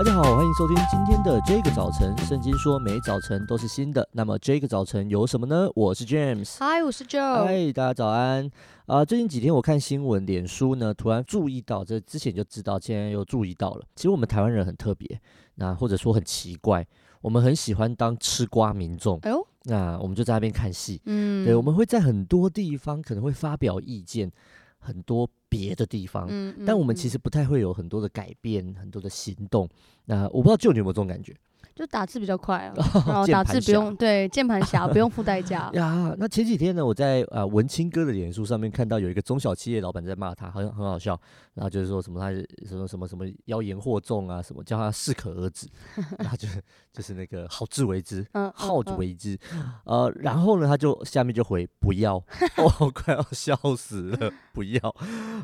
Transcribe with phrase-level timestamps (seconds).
[0.00, 2.16] 大家好，欢迎收听今天的这个早晨。
[2.26, 4.08] 圣经说，每早晨都是新的。
[4.12, 5.68] 那么这个早晨有什么呢？
[5.74, 8.46] 我是 James，嗨，我是 Joe，嗨，大家早安。
[8.86, 13.84] 啊、呃，最近几天我看新闻，脸书呢突然注意到，这之前就知道，现在又注意到了。
[13.94, 15.20] 其实我们台湾人很特别，
[15.56, 16.86] 那或者说很奇怪，
[17.20, 19.18] 我们很喜欢当吃瓜民众。
[19.20, 20.98] 哎呦，那我们就在那边看戏。
[21.04, 24.32] 嗯，对，我们会在很多地方可能会发表意见。
[24.80, 29.68] 很多别的地方，嗯嗯、但我们其实不太会有很多的改变，很多的行动。
[30.06, 31.36] 那我不知道就你有没有这种感觉？
[31.80, 32.74] 就打字比较快啊，
[33.08, 36.14] 然后打字不用对键盘侠不用付代价呀。
[36.18, 41.18] 那前几天呢，我在呃文青哥的脸书上面看到有一个中小企业老板在骂他，好像很好笑。
[41.54, 42.30] 然后就是说什么他
[42.66, 45.66] 什么什么什么妖言惑众啊，什么叫他适可而止，
[46.18, 46.62] 然后就是
[46.92, 49.38] 就是那个好自为之，嗯，好自为之。
[49.84, 52.16] 呃，然后呢，他就下面就回不要，
[52.56, 54.94] 哦，快要笑死了，不要。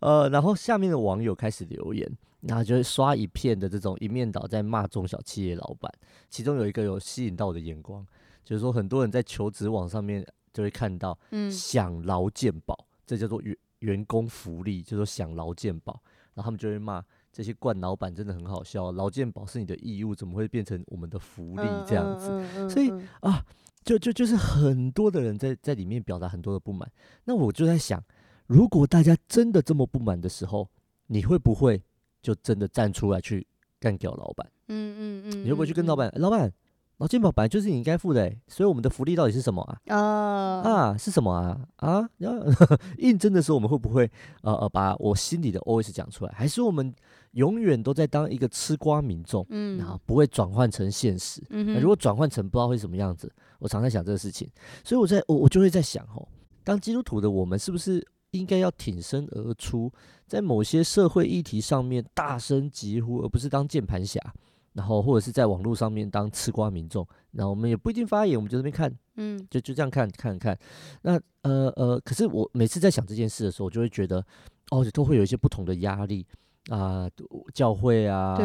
[0.00, 2.10] 呃，然后下面的网友开始留言。
[2.42, 5.92] 然后就会刷一片的这种一面倒在骂中小企业老板，
[6.28, 8.04] 其中有一个有吸引到我的眼光，
[8.44, 16.02] 就是说很多人在求职网上面就会看到，嗯，享劳健保，这叫做员员工福利，就是说享劳健保，
[16.34, 22.68] 然后他们就会骂这些惯老板真的很好笑，劳健保是你的义务，怎么会变成我们的福利这样子？
[22.68, 23.44] 所以啊，
[23.84, 26.90] 就就就是很多的人在在里面表达很多的不满，
[27.24, 28.02] 那我就在想，
[28.48, 30.68] 如果大家真的这么不满的时候，
[31.06, 31.80] 你会不会？
[32.22, 33.46] 就真的站出来去
[33.80, 36.10] 干掉老板，嗯嗯嗯，你会不会去跟老板？
[36.16, 36.50] 老板，
[36.98, 39.80] 劳健保本来就是你应该付的，所以我们的福利到底是什么啊？
[39.96, 41.60] 啊啊，是什么啊？
[41.76, 42.46] 啊，然后
[42.98, 44.08] 应征的时候我们会不会
[44.42, 46.32] 呃呃把我心里的 OS 讲出来？
[46.32, 46.94] 还是我们
[47.32, 49.44] 永远都在当一个吃瓜民众？
[49.50, 51.42] 嗯，然后不会转换成现实。
[51.50, 54.48] 嗯，那如果转换成不知道会什么样子，我常在想这个事情，
[54.84, 56.28] 所以我在我我就会在想哦，
[56.62, 58.06] 当基督徒的我们是不是？
[58.32, 59.90] 应该要挺身而出，
[60.26, 64.20] 在某些社会议题上面大声疾呼，而不是当键盘侠，
[64.72, 67.06] 然后或者是在网络上面当吃瓜民众。
[67.32, 70.58] 然后我们也不一定发言，我们就这边看，嗯，就就这样看看看。
[71.02, 74.24] 那呃呃，可是我每次在想这件事的时候，我就会觉得，
[74.70, 76.26] 哦，都会有一些不同的压力。
[76.70, 77.08] 啊，
[77.52, 78.38] 教会啊，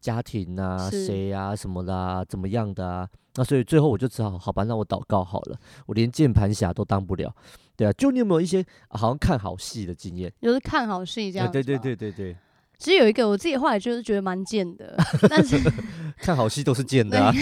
[0.00, 3.08] 家庭啊，谁啊，什么的啊，怎么样的啊？
[3.36, 7.34] 那所以最后我就只好，好吧，那我祷告好了，我连键盘侠都当不了，
[7.76, 7.92] 对啊。
[7.92, 10.32] 就你有没有一些、啊、好像看好戏的经验？
[10.40, 12.36] 就是看好戏这样对对对对对。
[12.78, 14.96] 其实有一个我自己后来就是觉得蛮贱的，
[15.30, 15.58] 但是
[16.20, 17.32] 看好戏都是贱的啊，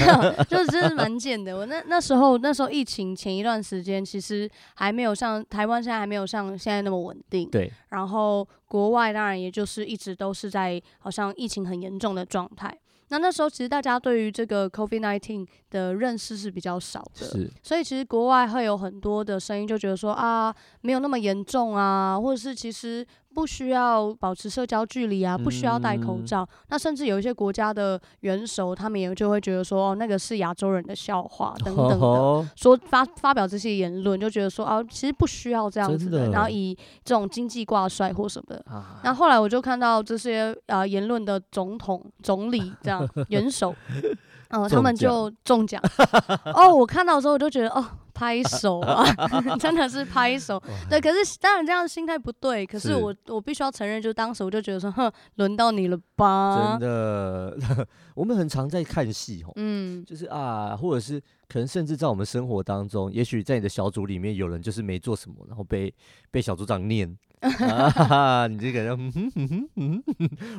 [0.49, 1.56] 就是真的蛮贱的。
[1.56, 7.49] 我那那时候那时候疫情前一段时间，其实还没有像台湾现在还没有像现在那么稳定。
[7.50, 7.71] 对。
[7.89, 12.77] 然后国外当然也就是一直都是在好像疫情很严重的状态。
[13.09, 17.51] 那那时候其实大家对于这个 COVID nineteen 的认识是比较少的，是。
[17.62, 23.05] 所以其实国外会有很多的声音就觉得说啊，没有那么严重啊，或者是其实。
[23.34, 26.43] 不需要保持社交距离啊，不需要戴口罩。
[26.45, 36.27] 嗯、那甚至有一些国家的元首，他们也就会觉得说，哦，那个是亚洲人的笑话等等的，哦、说发发表这些言论，就觉得说，哦，其实不需要这样子的。
[36.27, 38.65] 的然后以这种经济挂帅或什么的。
[38.72, 43.75] 啊、那后来我就看到这些啊言论的总统、总理这样元首，
[44.51, 45.83] 哦，他们就中奖。
[46.55, 47.84] 哦，我看到的时候我就觉得，哦。
[48.14, 49.04] 拍手啊，
[49.58, 50.62] 真的是拍手。
[50.88, 52.64] 对，可是当然这样的心态不对。
[52.64, 56.78] 可是我是我必须要承认，就当时我就觉得说，哼，轮到你了吧？
[56.78, 57.56] 真的，
[58.14, 61.20] 我们很常在看戏哦，嗯，就是啊，或者是
[61.54, 65.94] 可能甚至在我们生活当中，也许在你的小组里面有人就是没做什么，然后被
[66.28, 67.16] 被小组长念。
[67.38, 68.47] 啊哈哈！
[68.48, 69.12] 你这个人，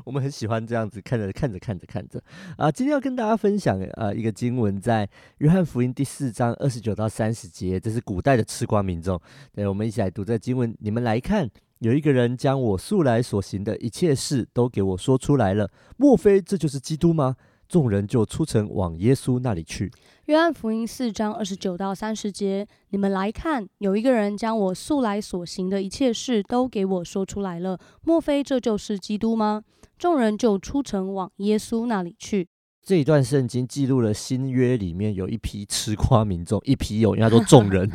[0.05, 2.23] 我们很喜欢这样子看着看着看着看着
[2.55, 2.71] 啊！
[2.71, 9.19] 今天要跟大家分享啊一个经文，在约翰福音第四章二十九到三十节，这是古代的吃瓜民众。
[9.53, 10.73] 对，我们一起来读这经文。
[10.79, 17.35] 你们来看，有一个人将我素来所行的一切事都给我说出来了，莫非这就是基督吗？
[17.67, 19.91] 众人就出城往耶稣那里去。
[20.25, 29.63] 约翰福音四章二十九到三十节，你们来看，有一个人将我素来所行的一切事都给我说出来了，莫非这就是基督吗？
[29.97, 32.47] 众人就出城往耶稣那里去。
[32.83, 37.89] 这一段圣经记录了新约里面有一批吃瓜民众， 一批有，应该说众人。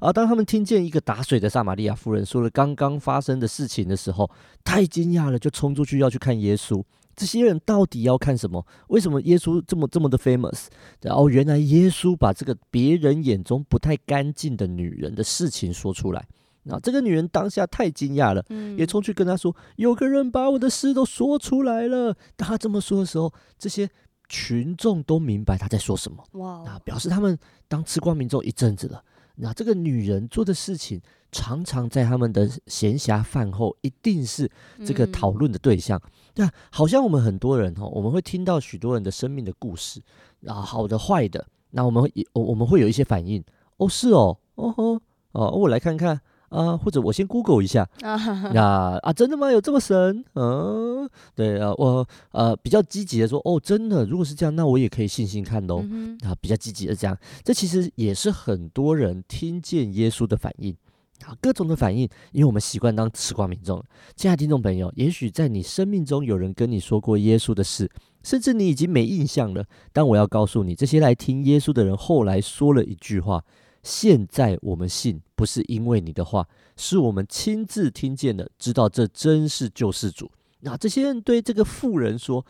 [0.00, 4.30] 而当他们听见一个打水的撒玛利亚妇人说了刚刚发生的事情的时候，
[4.62, 6.82] 太惊讶了，就冲出去要去看耶稣。
[7.16, 8.66] 这些人到底要看什么？
[8.88, 10.66] 为什么耶稣这么这么的 famous？
[11.00, 16.26] 然后原来耶稣把这个别人眼中不太干净的女人的事情说出来。
[16.64, 23.86] 那这个女人当下太惊讶了，嗯、也冲去跟他说：“有个人把我的事都说出来了。”当他这么说的时候，这些
[24.30, 26.24] 群众都明白他在说什么。
[26.32, 26.64] 哇！
[26.64, 27.38] 啊，表示他们
[27.68, 29.04] 当吃瓜民众一阵子了。
[29.36, 31.02] 那这个女人做的事情，
[31.34, 34.48] 常常在他们的闲暇饭后，一定是
[34.86, 36.00] 这个讨论的对象。
[36.36, 40.00] 那、嗯、好像我们很多人哈，我们会听到许多人的生命的故事
[40.46, 43.42] 啊，好的坏的，那我们也我我们会有一些反应。
[43.78, 45.00] 哦，是哦，哦吼，
[45.32, 46.20] 哦，我来看看。
[46.50, 49.50] 啊，或者我先 Google 一下，那啊，真的吗？
[49.50, 50.24] 有这么神？
[50.34, 55.80] 嗯，对啊，我呃比较积极的说，哦，真的，如果是这样，那我也可以信心看喽。
[55.82, 60.76] 嗯、啊，比较积极的这样，这其实也是很多人听见耶稣的反应
[61.26, 63.82] 啊，各种的反应，因为我们习惯当吃瓜民众。
[64.14, 67.90] 亲爱的听众朋友，也许在你生命中有人跟你说过耶稣的事，
[68.22, 73.42] 甚至你已经没印象了，但我要告诉你，这些来听耶稣的人后来说了一句话。
[73.82, 80.30] 现在我们信，不是因为你的话，是我们亲自听见的，知道这真是救世主。
[80.60, 82.44] 那这些人对这个富人说。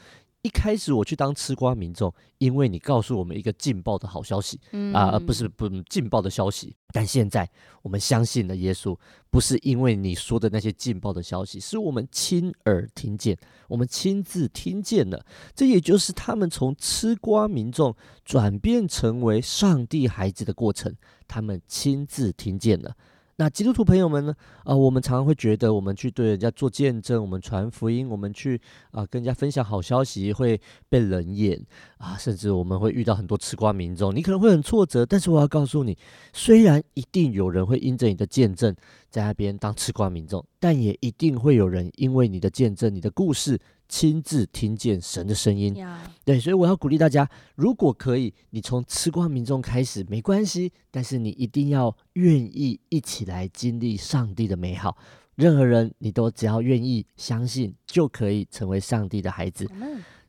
[0.44, 6.76] 一开始我去当吃瓜民众，因为你告诉我们一个劲爆的好消息，嗯、啊，而不是不劲爆的消息。
[6.92, 7.48] 但现在
[7.80, 8.94] 我们相信了耶稣，
[9.30, 13.38] 不是因为你说的那些劲爆的消息，是我们亲耳听见，
[13.68, 15.24] 我们亲自听见了。
[15.54, 20.94] 这也就是他们从吃瓜民众转变成为上帝孩子的过程，
[21.26, 22.94] 他们亲自听见了。
[23.36, 24.34] 那基督徒朋友们呢？
[24.62, 28.60] 啊、我们常常会觉得，我们去对人家做见证，我们传福音，我们去
[28.92, 31.60] 啊、跟人家分享好消息，会被冷眼
[31.98, 35.04] 啊，甚至我们会遇到很多吃瓜民众，你可能会很挫折。
[35.04, 35.98] 但是我要告诉你，
[36.32, 38.74] 虽然一定有人会因着你的见证
[39.10, 43.60] 在那边当吃瓜民众，但也一定会有人因为你的见证、你的故事。
[43.88, 45.76] 亲自听见神的声音
[46.24, 54.96] 对，所以我要鼓励大家，如果可以，你从吃瓜民众开始没关系，但是你一定要愿意一起来经历上帝的美好。
[55.36, 59.68] 任何人，你都只要愿意相信，就可以成为上帝的孩子。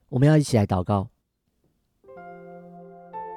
[0.09, 1.07] 我们要一起来祷告，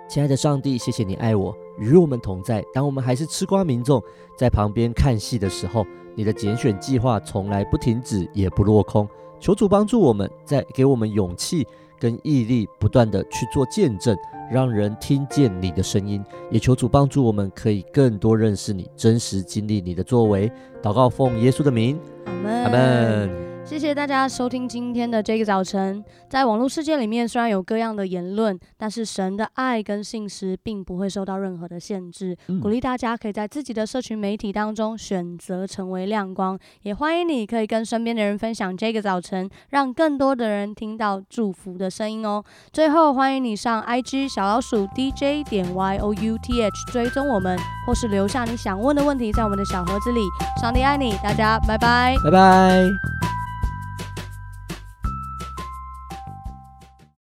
[0.09, 2.65] 亲爱的上帝，谢谢你爱我，与我们同在。
[2.73, 4.03] 当我们还是吃瓜民众，
[4.39, 5.87] 在旁边看戏的时候，
[6.17, 9.07] 你的拣选计划从来不停止，也不落空。
[9.41, 11.67] 求主帮助我们，在给我们勇气
[11.99, 14.17] 跟毅力，不断的去做见证，
[14.51, 16.25] 让人听见你的声音。
[16.51, 20.51] 也求主帮助我们，可以更多认识你，真实经历你的作为。
[20.83, 21.99] 祷告奉耶稣的名，
[22.45, 23.48] 阿门。
[23.69, 26.03] 谢谢大家收听今天的这个早晨。
[26.27, 32.35] 在网络世界里面，虽然有各样的言论，但是神的爱跟信实并不会受到任何的限制。
[32.49, 42.43] 嗯、鼓励大家可以在自己的社群媒体当中选择成为亮光，也欢迎你可以跟身边的人分享这个早晨，让更多的人听到祝福的声音哦。
[42.73, 50.23] 最后，欢迎你上 IG 小老鼠 DJ 点 YOUTH 追踪我们，或是留下你想问的问题在我们的小盒子里。
[50.59, 53.28] 上帝爱你，大家拜拜，拜拜。